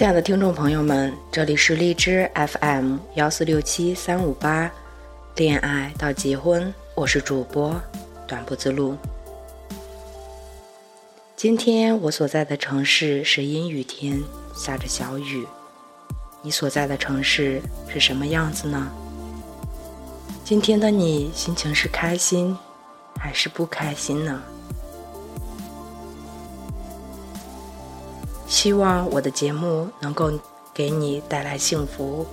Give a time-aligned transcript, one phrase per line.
[0.00, 4.72] 亲爱的听众朋友们，这里是荔枝 FM 幺四六七三五八，
[5.36, 7.78] 恋爱到结婚，我是主播
[8.26, 8.96] 短不自路。
[11.36, 14.18] 今天我所在的城市是阴雨天，
[14.56, 15.46] 下着小雨。
[16.40, 18.90] 你所在的城市是什么样子呢？
[20.42, 22.56] 今天的你心情是开心
[23.18, 24.42] 还是不开心呢？
[28.50, 30.32] 希望我的节目能够
[30.74, 32.26] 给你带来幸福，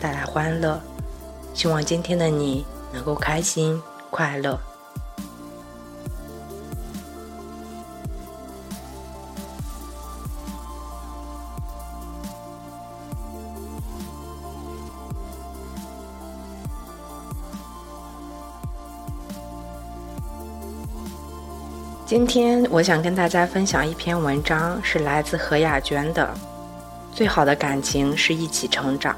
[0.00, 0.80] 带来欢乐。
[1.52, 4.56] 希望今天的你能够开心快乐。
[22.16, 26.32] 今天我想跟大家分享一篇文章，是来自何雅娟的。
[27.12, 29.16] 最好的感情是一起成长。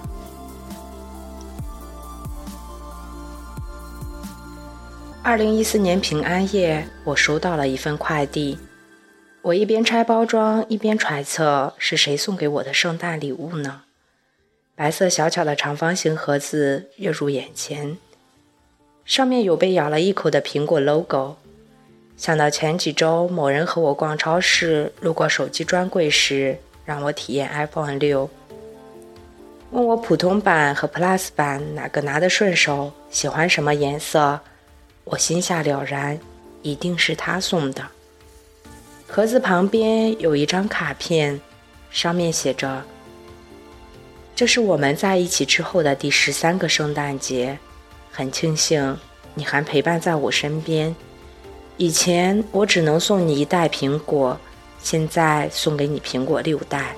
[5.22, 8.58] 二零一四年平安夜，我收到了一份快递。
[9.42, 13.82] 我一边拆包装，一边揣测是谁送给我的圣诞礼物呢？
[14.74, 17.98] 白色小巧的长方形盒子跃入眼前，
[19.04, 21.36] 上面有被咬了一口的苹果 logo。
[22.16, 28.28] 想到前几周某人和我逛超市，路过手机专柜时，让我体验 iPhone 六，
[29.70, 34.40] 问我普通版和 Plus 版哪个拿得顺手，喜欢什么颜色，
[35.04, 36.18] 我心下了然，
[36.62, 37.84] 一定是他送的。
[39.06, 41.38] 盒子旁边有一张卡片，
[41.90, 42.82] 上面写着
[44.34, 47.58] ：“这是我们在一起之后的第十三个圣诞节，
[48.10, 48.98] 很庆幸
[49.34, 50.96] 你还陪伴在我身边。”
[51.78, 54.38] 以前我只能送你一袋苹果，
[54.78, 56.96] 现在送给你苹果六袋。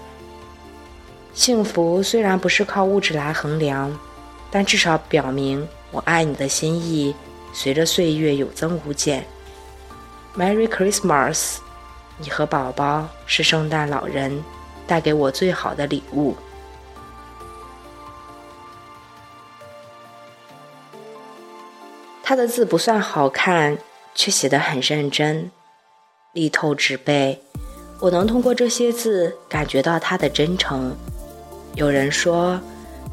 [1.35, 3.99] 幸福虽然不是靠物质来衡量，
[4.53, 7.13] 但至少表明我爱你的心意
[7.53, 9.27] 随着岁月有增无减。
[10.37, 11.57] Merry Christmas！
[12.19, 14.45] 你和宝宝是圣诞老人
[14.87, 16.37] 带给我最好的礼物。
[22.23, 23.77] 他的字不算好看。
[24.19, 25.49] 却写得很认真，
[26.33, 27.41] 力透纸背。
[28.01, 30.93] 我能通过这些字感觉到他的真诚。
[31.77, 32.61] 有人说，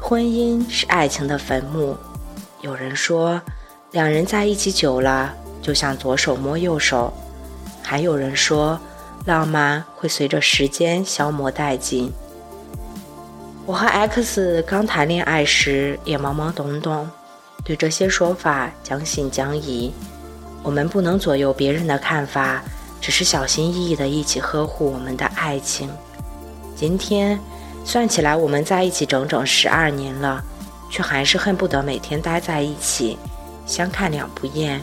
[0.00, 1.94] 婚姻是爱情的坟墓；
[2.60, 3.40] 有人说，
[3.92, 7.12] 两人在一起久了就像左手摸右手；
[7.84, 8.80] 还有人说，
[9.26, 12.12] 浪漫会随着时间消磨殆尽。
[13.64, 17.08] 我和 X 刚谈恋爱时也懵懵懂懂，
[17.64, 19.92] 对这些说法将信将疑。
[20.66, 22.60] 我们不能左右别人的看法，
[23.00, 25.88] 只是小心翼翼地一起呵护我们的爱情。
[26.74, 27.38] 今天
[27.84, 30.42] 算起来，我们在一起整整十二年了，
[30.90, 33.16] 却还是恨不得每天待在一起，
[33.64, 34.80] 相看两不厌。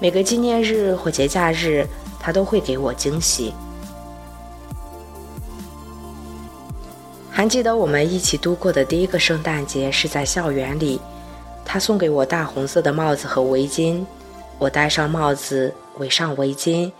[0.00, 1.86] 每个纪念日或节假日，
[2.18, 3.54] 他都会给我惊喜。
[7.30, 11.00] 还记得我们一起度过的第一个圣诞节是在校园里，
[11.64, 14.04] 他送给我大红色的帽子和围巾。
[14.58, 16.90] 我戴上帽子，围上围巾，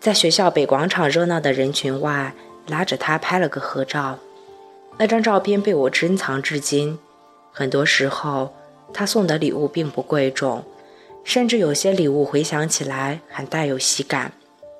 [0.00, 2.32] 在学校北广场热闹的人群外，
[2.68, 4.18] 拉着他拍了个合照。
[4.96, 6.98] 那张照片被我珍藏至今。
[7.52, 8.54] 很多时候，
[8.94, 10.64] 他送的礼物并不贵重，
[11.22, 14.32] 甚至有些礼物回想起来还带有喜感，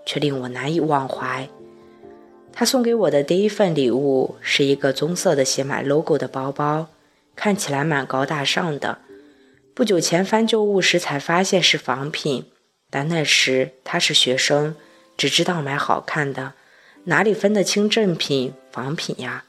[0.06, 1.46] 却令我难以忘怀。
[2.50, 6.86] 他送给我的第一份礼物是一个棕色的写满 logo 的包包，
[7.36, 8.96] 看起来蛮高大上的。
[9.74, 12.44] 不久前翻旧物时才发现是仿品，
[12.90, 14.74] 但那时他是学生，
[15.16, 16.52] 只知道买好看的，
[17.04, 19.44] 哪里分得清正品仿品呀？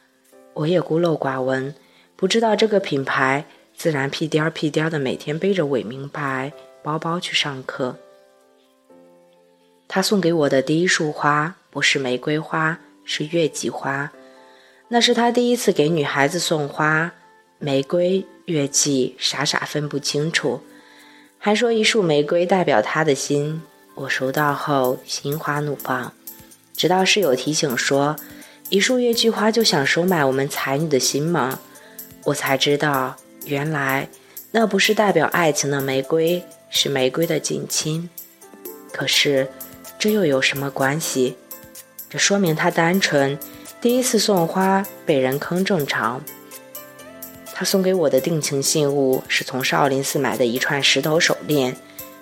[0.54, 1.76] 我也孤陋寡闻，
[2.16, 3.44] 不知道这个品牌，
[3.76, 7.98] 自然屁颠儿屁颠儿的每天背着伪名牌包包去上课。
[9.90, 14.10] 他送给我的第一束花不是玫瑰花，是月季花，
[14.88, 17.12] 那是他第一次给女孩子送花，
[17.60, 18.26] 玫瑰。
[18.46, 20.62] 月季傻傻分不清楚，
[21.38, 23.62] 还说一束玫瑰代表他的心。
[23.96, 26.12] 我收到后心花怒放，
[26.76, 28.16] 直到室友提醒说，
[28.70, 31.60] 一束月季花就想收买我们才女的心吗？
[32.26, 34.10] 我才知道，原来
[34.52, 38.10] 那不是代表爱情的玫瑰，是玫瑰的近亲。
[38.92, 39.48] 可是
[39.98, 41.38] 这又有什么关系？
[42.10, 43.38] 这说明他单纯，
[43.80, 46.22] 第一次送花被人坑正常。
[47.54, 51.76] 他送给我的定情信物是从少林寺买的一串石头手链。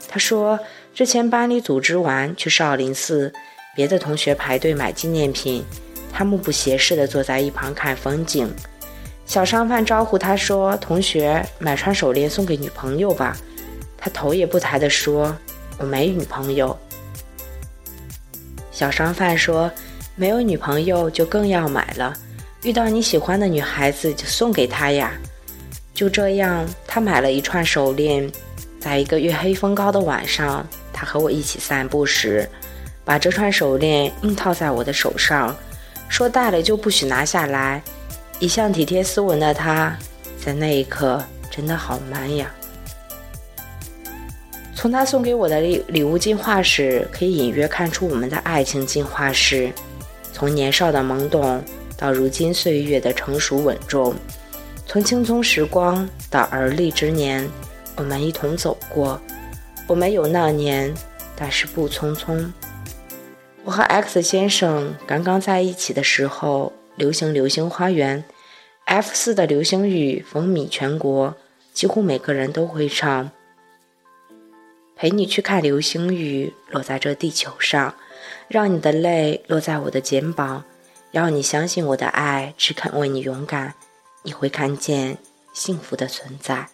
[0.07, 0.60] 他说，
[0.94, 3.31] 之前班里组织完去少林寺，
[3.74, 5.63] 别的同学排队买纪念品，
[6.12, 8.54] 他目不斜视地坐在一旁看风景。
[9.25, 13.38] 小商贩招呼他说：“同学，买串手链送给女朋友吧。”
[13.98, 15.33] 他头也不抬地说
[15.80, 16.78] ：“我没女朋友。”
[18.69, 19.72] 小商贩说
[20.16, 22.13] ：“没有女朋友就更要买了，
[22.63, 25.12] 遇到你喜欢的女孩子就送给她呀。”
[25.94, 28.31] 就这样，他买了一串手链，
[28.80, 32.50] 在一个月黑风高的晚上，他和我一起散步时，
[33.06, 35.56] 把这串手链硬套在我的手上，
[36.10, 37.84] 说戴了就不许拿下来。
[38.40, 39.96] 一向体贴斯文的他，
[40.44, 42.52] 在那一刻真的好 man 呀！
[44.74, 49.72] 从他送给我的礼礼物进化史，可以隐约看出我们的爱情进化史，
[50.34, 51.64] 从年少的懵懂
[52.01, 54.15] 到如今岁月的成熟稳重，
[54.88, 57.48] 从青葱时光到而立之年，
[57.95, 59.21] 我们一同走过。
[59.88, 60.92] 我们有那年，
[61.36, 62.51] 但是不匆匆。
[63.63, 66.74] 我和 X 先生刚刚在一起的时候。
[66.98, 68.21] 流行《流星花园》
[68.83, 71.33] ，F 四的流星雨风靡全国，
[71.74, 73.31] 几乎每个人都会唱。
[74.95, 77.95] 陪你去看流星雨落在这地球上，
[78.50, 80.65] 让你的泪落在我的肩膀，
[81.12, 83.74] 要你相信我的爱只肯为你勇敢，
[84.24, 85.18] 你会看见
[85.54, 86.69] 幸福的存在。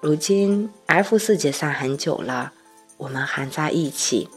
[0.00, 2.52] 如今 F 四解散很久了，
[2.96, 4.30] 我们还在一起。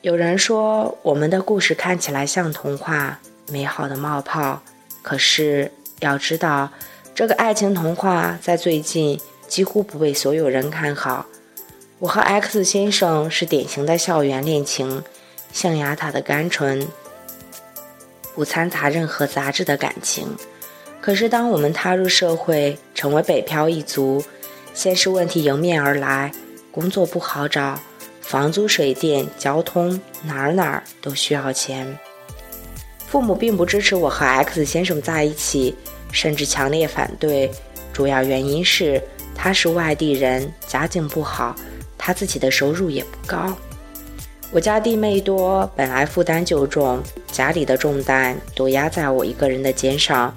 [0.00, 4.62] 有人说，我们的故事看起来像童话，美好的冒泡。
[5.02, 5.70] 可是
[6.00, 6.70] 要知道，
[7.14, 11.26] 这个爱情童话在最近几乎不被所有人看好。
[11.98, 15.02] 我和 X 先生是典型的校园恋情，
[15.52, 16.88] 象牙塔的甘醇，
[18.34, 20.26] 不掺杂任何杂质的感情。
[21.00, 24.22] 可是当我们踏入社会，成为北漂一族，
[24.74, 26.30] 现实问题迎面而来，
[26.70, 27.78] 工作不好找。
[28.20, 31.98] 房租、水电、交通，哪儿哪儿都需要钱。
[33.08, 35.74] 父母并不支持我和 X 先生在一起，
[36.12, 37.50] 甚至强烈反对。
[37.92, 39.02] 主要原因是
[39.34, 41.56] 他是外地人，家境不好，
[41.98, 43.52] 他自己的收入也不高。
[44.52, 47.00] 我家弟妹多，本来负担就重，
[47.30, 50.34] 家里的重担都压在我一个人的肩上。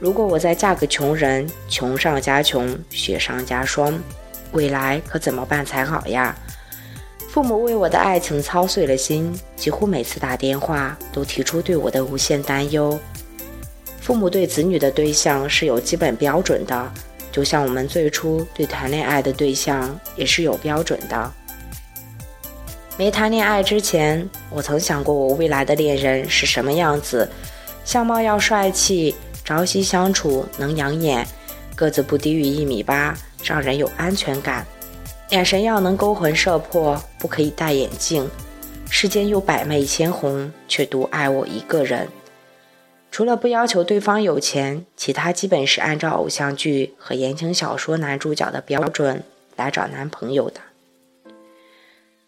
[0.00, 3.96] 如果我再嫁个穷人，穷上加穷，雪上加霜，
[4.50, 6.36] 未来可怎么办才好呀？
[7.28, 12.98] 父母为我的爱情操碎了心，几乎每次打电话都提出对我的无限担忧。
[14.00, 16.92] 父母对子女的对象是有基本标准的，
[17.30, 21.32] 就像我们最初对谈恋爱的对象也是有标准的。
[22.98, 27.28] 没谈恋爱之前，我曾想过我未来的恋人是什么样子：
[27.84, 31.26] 相貌要帅气，朝夕相处能养眼，
[31.74, 34.66] 个子不低于一米八，让人有安全感。
[35.28, 38.26] 眼神要能勾魂摄魄，不可以戴眼镜。
[38.88, 42.08] 世间有百媚千红，却独爱我一个人。
[43.10, 49.22] 除了不要求对方有钱，其他基本是按照偶像剧和言情小说男主角的标准
[49.56, 50.60] 来找男朋友的。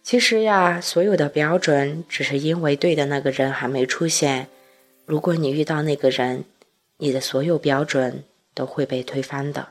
[0.09, 4.47] 其实呀，所有的标准只是因为对的那个人还没出现。
[5.05, 6.45] 如果你遇到那个人，
[6.97, 8.25] 你的所有标准
[8.55, 9.69] 都会被推翻的。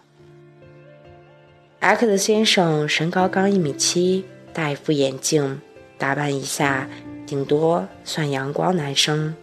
[1.80, 5.60] X 先生身高刚一米七，戴一副眼镜，
[5.98, 6.88] 打扮一下，
[7.26, 9.36] 顶多算阳光男生。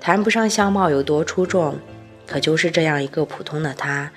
[0.00, 1.78] 谈不上相貌有多出众，
[2.26, 4.10] 可就是这样一个普通的他，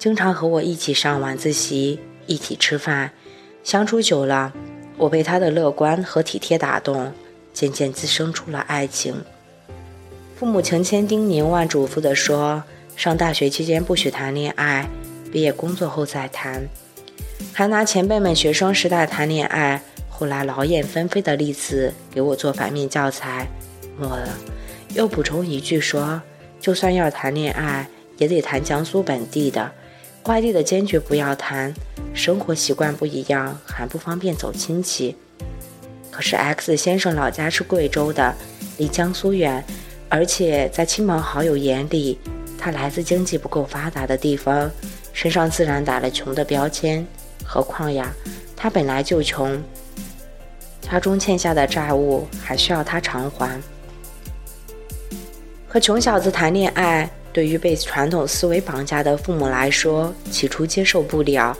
[0.00, 3.12] 经常和我一起上晚自习，一起吃饭，
[3.62, 4.52] 相处久了，
[4.96, 7.12] 我被他的乐观和体贴打动，
[7.52, 9.22] 渐渐滋生出了爱情。
[10.36, 12.62] 父母情千叮咛万嘱咐地说，
[12.96, 14.88] 上大学期间不许谈恋爱。
[15.30, 16.66] 毕业工作后再谈，
[17.52, 23.46] 还拿前辈们学生时代谈恋爱，后来劳燕分飞的例子给我做反面教材。
[23.98, 24.28] 末了，
[24.94, 26.22] 又补充一句说，
[26.58, 29.70] 就算要谈恋爱，也得谈江苏本地的，
[30.24, 31.72] 外地的坚决不要谈，
[32.12, 35.16] 生活习惯不一样，还不方便走亲戚。
[36.10, 38.34] 可是 X 先生老家是贵州的，
[38.76, 39.64] 离江苏远，
[40.08, 42.18] 而且在亲朋好友眼里，
[42.58, 44.70] 他来自经济不够发达的地方。
[45.14, 47.04] 身上自然打了穷的标签，
[47.44, 48.12] 何况呀，
[48.54, 49.60] 他本来就穷，
[50.80, 53.60] 家中欠下的债务还需要他偿还。
[55.66, 61.56] 和穷小子谈恋爱，对于被传统思维绑架的父母来说，起初接受不了，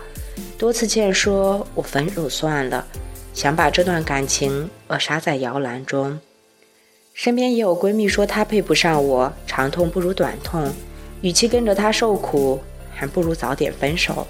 [0.57, 2.87] 多次劝说我分手算了，
[3.35, 6.19] 想把这段感情扼杀在摇篮中。
[7.15, 10.73] 身边也有闺蜜说她配不上我，长痛不如短痛，
[11.21, 12.61] 与其跟着他受苦。
[13.01, 14.27] 还不如早点分手。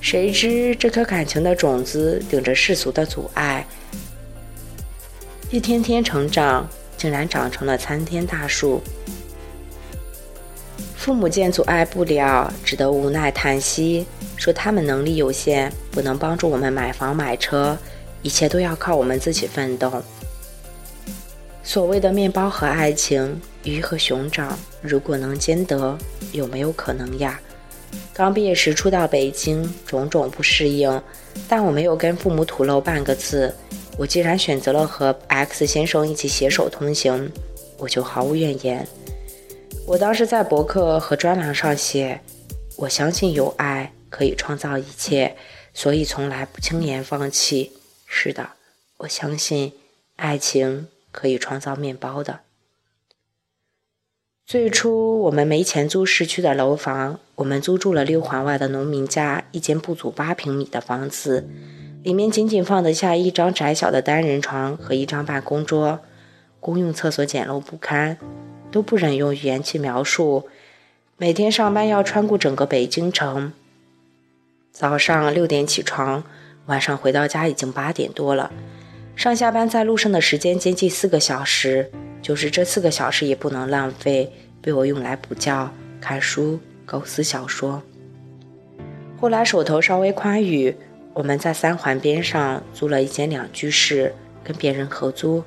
[0.00, 3.66] 谁知这颗感情的种子顶着世俗的阻碍，
[5.50, 6.66] 一天天成长，
[6.96, 8.82] 竟然长成了参天大树。
[11.08, 14.04] 父母见阻碍不了，只得无奈叹息，
[14.36, 17.74] 说他们能力有限，不能帮助我们买房买车，
[18.20, 19.90] 一切都要靠我们自己奋斗。
[21.62, 25.96] 所谓的面包和爱情，鱼和熊掌，如果能兼得，
[26.32, 27.40] 有没有可能呀？
[28.12, 31.02] 刚毕业时初到北京，种种不适应，
[31.48, 33.54] 但我没有跟父母吐露半个字。
[33.96, 37.32] 我既然选择了和 X 先生一起携手同行，
[37.78, 38.86] 我就毫无怨言。
[39.88, 42.20] 我当时在博客和专栏上写
[42.76, 45.34] ：“我相信有爱可以创造一切，
[45.72, 47.72] 所以从来不轻言放弃。”
[48.04, 48.50] 是的，
[48.98, 49.72] 我相信
[50.16, 52.40] 爱情可以创造面包的。
[54.44, 61.48] 最初我们没钱租市区的楼房，我们租住了六环外的农民家一间不足八平米的房子，
[62.02, 66.00] 里面仅仅放得下一张窄小的单人床和一张办公桌，
[66.60, 68.18] 公用厕所简陋不堪。
[68.70, 70.48] 都不忍用语言去描述。
[71.16, 73.52] 每天上班要穿过整个北京城，
[74.72, 76.22] 早上六点起床，
[76.66, 78.52] 晚上回到家已经八点多了。
[79.16, 81.90] 上下班在路上的时间接近四个小时，
[82.22, 84.32] 就是这四个小时也不能浪费，
[84.62, 85.68] 被我用来补觉、
[86.00, 87.82] 看书、构思小说。
[89.20, 90.76] 后来手头稍微宽裕，
[91.14, 95.42] 我们在三环边上租了一间两居室，跟别人合租，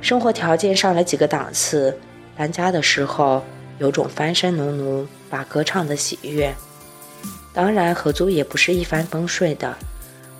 [0.00, 1.96] 生活条件上了几个档次。
[2.36, 3.42] 搬家的时候，
[3.78, 6.54] 有种翻身农奴把歌唱的喜悦。
[7.52, 9.74] 当然，合租也不是一帆风顺的。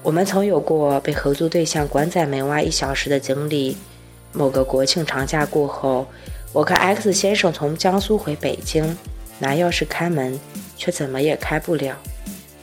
[0.03, 3.77] 我们曾有过被合租对象关在门外一小时的经历。
[4.33, 6.07] 某个国庆长假过后，
[6.53, 8.97] 我和 X 先生从江苏回北京，
[9.39, 10.39] 拿钥匙开门，
[10.77, 11.97] 却怎么也开不了，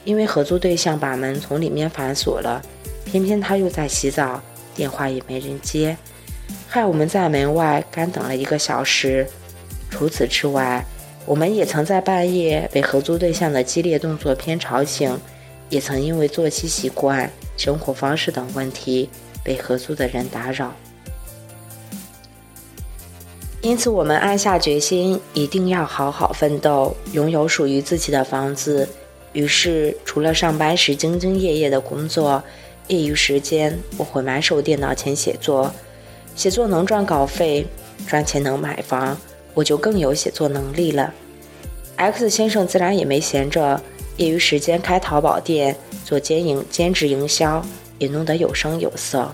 [0.05, 2.61] 因为合租对象把门从里面反锁了，
[3.05, 4.39] 偏偏他又在洗澡，
[4.75, 5.97] 电话也没人接。
[6.73, 9.27] 害我们在门外干等了一个小时。
[9.91, 10.83] 除此之外，
[11.23, 15.15] 我们也曾在半夜被合租对象的激烈动作片吵醒，
[15.69, 19.07] 也曾因为作息习惯、生活方式等问题
[19.43, 20.73] 被合租的人打扰。
[23.61, 28.89] 因此，我们暗下决心，一定要好好奋斗，拥有属于自己的房子。
[29.33, 32.43] 于是，除了上班时兢兢业业的工作，
[32.87, 35.71] 业余时间我会埋首电脑前写作。
[36.35, 37.65] 写作能赚稿费，
[38.07, 39.17] 赚钱能买房，
[39.53, 41.13] 我就更有写作能力了。
[41.95, 43.79] X 先生自然也没闲着，
[44.17, 47.63] 业余时间开淘宝店，做兼营兼职营销，
[47.99, 49.31] 也弄得有声有色。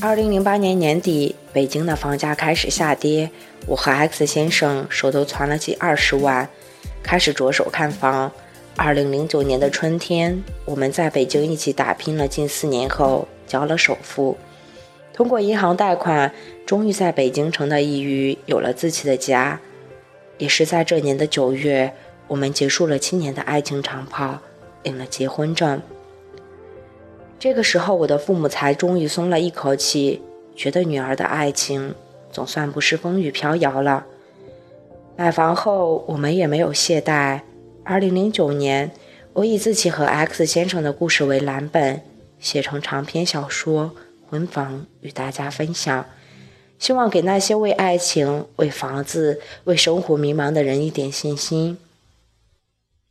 [0.00, 3.30] 二零零八年年底，北京的房价开始下跌，
[3.66, 6.48] 我和 X 先生手头攒了近二十万，
[7.02, 8.30] 开始着手看房。
[8.76, 14.38] 二零零九年的春天，我们在北京一起打拼了近四年后，交了首付。
[15.12, 16.32] 通过银行贷款，
[16.64, 19.60] 终于在北京城的一隅有了自己的家。
[20.38, 21.92] 也是在这年的九月，
[22.26, 24.38] 我们结束了七年的爱情长跑，
[24.82, 25.82] 领了结婚证。
[27.38, 30.22] 这个时候，我的父母才终于松了一口气，
[30.56, 31.94] 觉得女儿的爱情
[32.32, 34.06] 总算不是风雨飘摇了。
[35.16, 37.40] 买房后，我们也没有懈怠。
[37.84, 38.90] 二零零九年，
[39.34, 42.00] 我以自己和 X 先生的故事为蓝本，
[42.38, 43.92] 写成长篇小说。
[44.30, 46.06] 婚房与大家分享，
[46.78, 51.76] 希望给那些为爱情、为房子、为生活迷茫的人一点信心。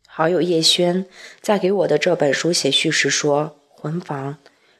[0.07, 1.05] 好友叶轩
[1.41, 4.37] 在给我的这本书写序时说：“婚房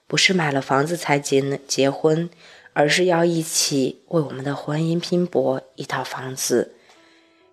[0.08, 2.30] 不是买了房子才结结婚，
[2.72, 6.74] 而是要一起为我们的婚姻拼搏一套房子，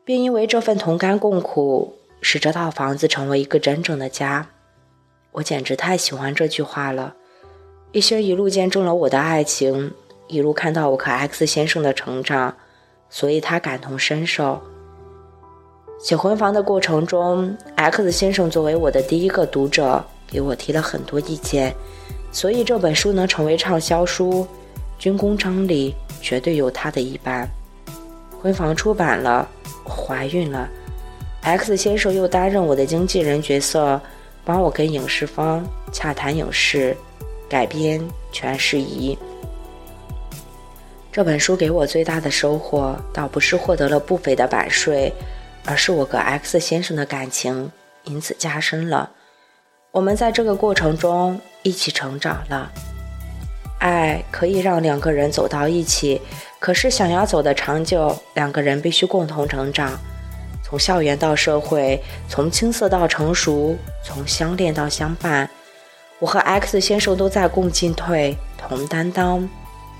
[0.05, 4.50] 并因为这份同甘共苦，使这套房子成为一个真正的家。”
[5.35, 7.16] 我简直太喜欢这句话了。
[7.97, 9.91] 叶轩一路见证了我的爱情，
[10.26, 12.55] 一路看到我和 X 先生的成长，
[13.09, 14.61] 所以他感同身受。
[15.99, 21.75] 写婚房的过程中，X 先生作为我的第一个读者，给我提了很多意见，
[22.31, 24.47] 所以这本书能成为畅销书，
[24.99, 27.49] 军功章里绝对有他的一半。
[28.43, 29.49] 婚房出版了，
[29.88, 30.69] 怀孕了
[31.41, 33.99] ，X 先生又担任我的经纪人角色，
[34.45, 36.95] 帮我跟影视方洽谈影视。
[37.49, 38.00] 改编
[38.33, 39.17] 全是疑。
[41.12, 45.12] 这本书给我最大的收获，倒不是获得了不菲的版税，
[45.65, 47.73] 而是我和 X 先生的感情
[48.05, 49.11] 因此加深了。
[49.93, 52.71] 我们在这个过程中一起成长了。
[53.79, 56.21] 爱可以让两个人走到一起，
[56.59, 59.99] 可是想要走得长久，两个人必须共同成长。
[60.62, 65.49] 从校园到社会，从青涩到成熟，从相恋到相伴。
[66.18, 69.49] 我和 X 先生都在共进退，同担当。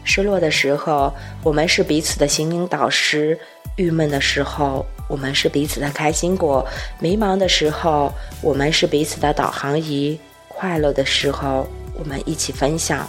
[0.02, 3.37] 失落的时候，我们是彼此的心灵导师；
[3.76, 6.64] 郁闷的时候，我们是彼此的开心果；
[7.00, 10.16] 迷茫的时候，我们是彼此的导航仪；
[10.49, 11.66] 快乐的时候，
[11.99, 13.06] 我们一起分享。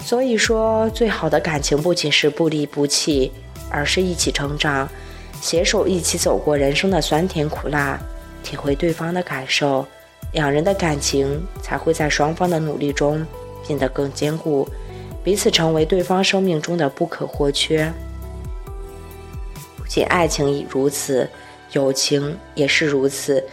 [0.00, 3.32] 所以说，最好的感情不仅是不离不弃，
[3.70, 4.88] 而是一起成长，
[5.40, 7.98] 携手一起走过人生的酸甜苦辣，
[8.42, 9.86] 体会对方的感受，
[10.32, 13.26] 两人的感情才会在双方的努力中
[13.66, 14.68] 变得更坚固。
[15.22, 17.92] 彼此成为对方生命中的不可或缺。
[19.76, 21.28] 不仅爱情已如此，
[21.72, 23.44] 友情也是如此。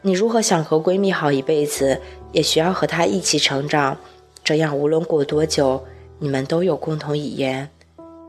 [0.00, 3.96] 你如何想和闺蜜好一辈子，也需要和她一起成长。
[4.44, 5.84] 这样，无论过多久，
[6.20, 7.68] 你们都有共同语言。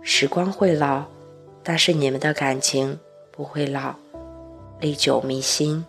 [0.01, 1.03] 时光会老，
[1.61, 2.97] 但是你们的感情
[3.31, 3.93] 不会老，
[4.79, 5.85] 历久弥新。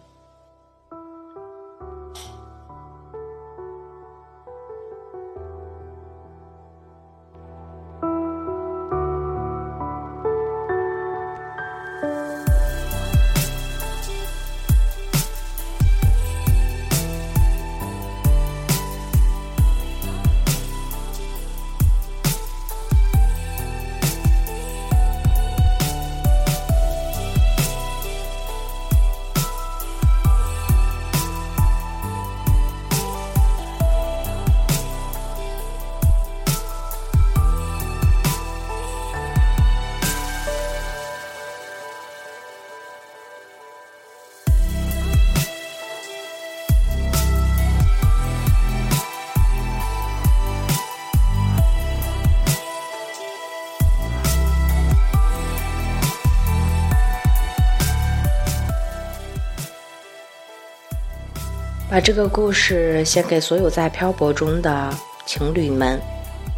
[61.90, 64.94] 把这个故事献给所有在漂泊中的
[65.26, 66.00] 情侣们，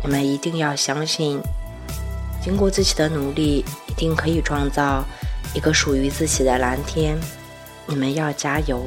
[0.05, 1.41] 你们一定要相信，
[2.43, 5.03] 经过自己的努力，一定可以创造
[5.55, 7.19] 一个属于自己的蓝天。
[7.87, 8.85] 你们要加油，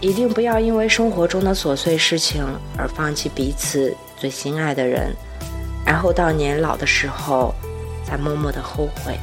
[0.00, 2.46] 一定不要因为生活中的琐碎事情
[2.78, 5.12] 而放弃彼此最心爱的人，
[5.84, 7.52] 然后到年老的时候
[8.06, 9.18] 再默默的后悔。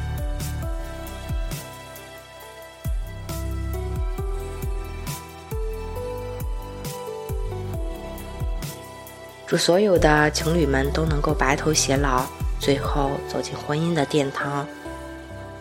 [9.50, 12.24] 祝所有的情侣们都能够白头偕老，
[12.60, 14.64] 最后走进婚姻的殿堂。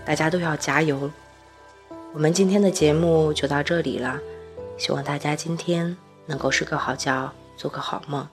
[0.05, 1.11] 大家都要加油！
[2.13, 4.21] 我们今天的节目就到这里了，
[4.77, 5.97] 希望大家今天
[6.27, 8.29] 能够睡个好觉，做个好梦。